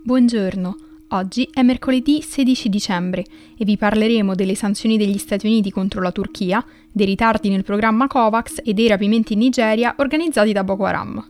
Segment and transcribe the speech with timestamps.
[0.00, 0.76] Buongiorno,
[1.08, 3.24] oggi è mercoledì 16 dicembre
[3.58, 8.06] e vi parleremo delle sanzioni degli Stati Uniti contro la Turchia, dei ritardi nel programma
[8.06, 11.22] COVAX e dei rapimenti in Nigeria organizzati da Boko Haram.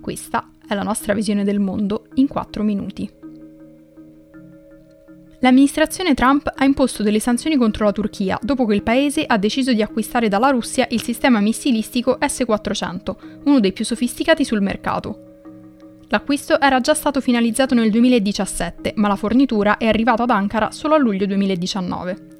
[0.00, 3.10] Questa è la nostra visione del mondo in 4 minuti.
[5.40, 9.72] L'amministrazione Trump ha imposto delle sanzioni contro la Turchia dopo che il paese ha deciso
[9.72, 15.33] di acquistare dalla Russia il sistema missilistico S-400, uno dei più sofisticati sul mercato.
[16.08, 20.94] L'acquisto era già stato finalizzato nel 2017, ma la fornitura è arrivata ad Ankara solo
[20.94, 22.32] a luglio 2019.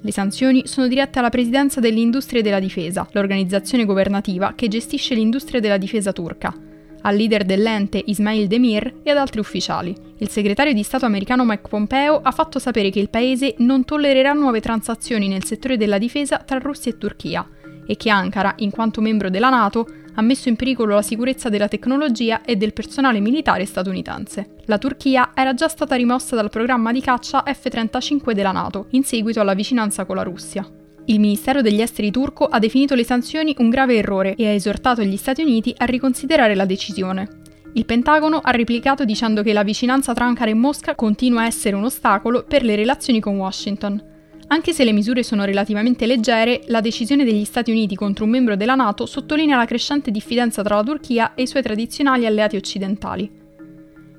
[0.00, 5.60] Le sanzioni sono dirette alla Presidenza delle Industrie della Difesa, l'organizzazione governativa che gestisce l'industria
[5.60, 6.54] della difesa turca,
[7.00, 9.94] al leader dell'ente Ismail Demir e ad altri ufficiali.
[10.18, 14.32] Il segretario di Stato americano Mike Pompeo ha fatto sapere che il paese non tollererà
[14.32, 17.48] nuove transazioni nel settore della difesa tra Russia e Turchia
[17.86, 21.68] e che Ankara, in quanto membro della NATO, ha messo in pericolo la sicurezza della
[21.68, 24.56] tecnologia e del personale militare statunitense.
[24.66, 29.40] La Turchia era già stata rimossa dal programma di caccia F-35 della NATO, in seguito
[29.40, 30.66] alla vicinanza con la Russia.
[31.06, 35.02] Il Ministero degli Esteri turco ha definito le sanzioni un grave errore e ha esortato
[35.02, 37.28] gli Stati Uniti a riconsiderare la decisione.
[37.74, 41.76] Il Pentagono ha replicato dicendo che la vicinanza tra Ankara e Mosca continua a essere
[41.76, 44.13] un ostacolo per le relazioni con Washington.
[44.48, 48.56] Anche se le misure sono relativamente leggere, la decisione degli Stati Uniti contro un membro
[48.56, 53.42] della Nato sottolinea la crescente diffidenza tra la Turchia e i suoi tradizionali alleati occidentali.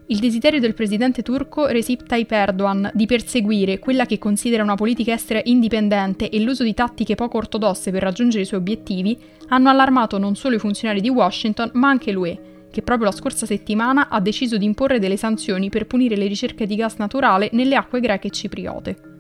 [0.08, 5.14] Il desiderio del presidente turco Recep Tayyip Erdogan di perseguire quella che considera una politica
[5.14, 10.20] estera indipendente e l'uso di tattiche poco ortodosse per raggiungere i suoi obiettivi hanno allarmato
[10.20, 14.20] non solo i funzionari di Washington, ma anche l'UE, che proprio la scorsa settimana ha
[14.20, 18.28] deciso di imporre delle sanzioni per punire le ricerche di gas naturale nelle acque greche
[18.28, 19.15] e cipriote.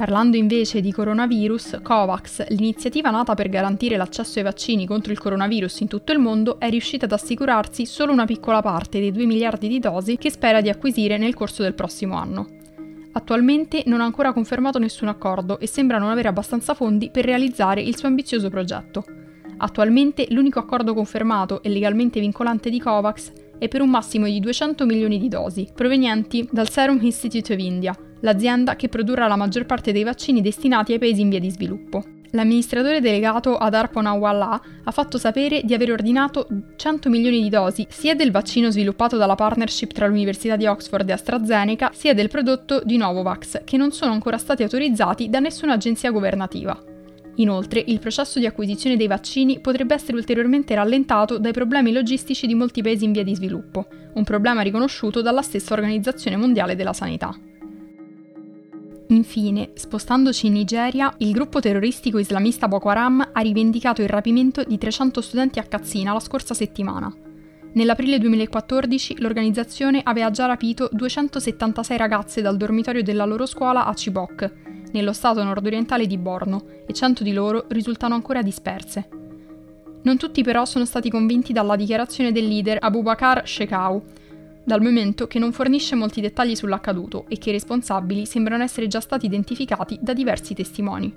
[0.00, 5.80] Parlando invece di coronavirus, COVAX, l'iniziativa nata per garantire l'accesso ai vaccini contro il coronavirus
[5.80, 9.68] in tutto il mondo, è riuscita ad assicurarsi solo una piccola parte dei 2 miliardi
[9.68, 12.48] di dosi che spera di acquisire nel corso del prossimo anno.
[13.12, 17.82] Attualmente non ha ancora confermato nessun accordo e sembra non avere abbastanza fondi per realizzare
[17.82, 19.04] il suo ambizioso progetto.
[19.58, 24.86] Attualmente l'unico accordo confermato e legalmente vincolante di COVAX è per un massimo di 200
[24.86, 29.92] milioni di dosi, provenienti dal Serum Institute of India, l'azienda che produrrà la maggior parte
[29.92, 32.02] dei vaccini destinati ai paesi in via di sviluppo.
[32.32, 38.14] L'amministratore delegato Adar Ponawala ha fatto sapere di aver ordinato 100 milioni di dosi sia
[38.14, 42.96] del vaccino sviluppato dalla partnership tra l'Università di Oxford e AstraZeneca, sia del prodotto di
[42.96, 46.80] Novavax, che non sono ancora stati autorizzati da nessuna agenzia governativa.
[47.36, 52.54] Inoltre, il processo di acquisizione dei vaccini potrebbe essere ulteriormente rallentato dai problemi logistici di
[52.54, 57.34] molti paesi in via di sviluppo, un problema riconosciuto dalla stessa Organizzazione Mondiale della Sanità.
[59.10, 64.78] Infine, spostandoci in Nigeria, il gruppo terroristico islamista Boko Haram ha rivendicato il rapimento di
[64.78, 67.12] 300 studenti a Katsina la scorsa settimana.
[67.72, 74.52] Nell'aprile 2014 l'organizzazione aveva già rapito 276 ragazze dal dormitorio della loro scuola a Chibok,
[74.92, 79.08] nello stato nordorientale di Borno, e 100 di loro risultano ancora disperse.
[80.02, 84.02] Non tutti però sono stati convinti dalla dichiarazione del leader Abubakar Shekau,
[84.70, 89.00] dal momento che non fornisce molti dettagli sull'accaduto e che i responsabili sembrano essere già
[89.00, 91.12] stati identificati da diversi testimoni.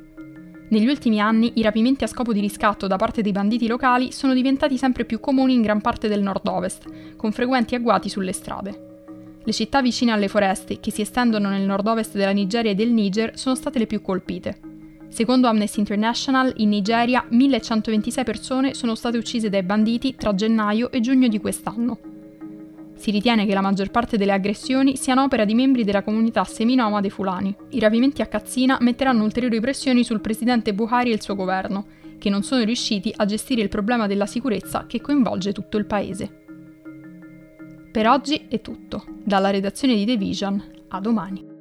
[0.70, 4.34] Negli ultimi anni i rapimenti a scopo di riscatto da parte dei banditi locali sono
[4.34, 9.04] diventati sempre più comuni in gran parte del nord-ovest, con frequenti agguati sulle strade.
[9.44, 13.38] Le città vicine alle foreste, che si estendono nel nord-ovest della Nigeria e del Niger,
[13.38, 14.58] sono state le più colpite.
[15.10, 21.02] Secondo Amnesty International, in Nigeria 1126 persone sono state uccise dai banditi tra gennaio e
[21.02, 22.13] giugno di quest'anno.
[22.96, 27.10] Si ritiene che la maggior parte delle aggressioni siano opera di membri della comunità seminomade
[27.10, 27.54] fulani.
[27.70, 31.86] I rapimenti a Katsina metteranno ulteriori pressioni sul presidente Buhari e il suo governo,
[32.18, 36.42] che non sono riusciti a gestire il problema della sicurezza che coinvolge tutto il paese.
[37.92, 39.04] Per oggi è tutto.
[39.24, 41.53] Dalla redazione di The Vision, a domani.